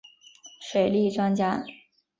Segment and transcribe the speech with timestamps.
[0.59, 1.63] 水利专家。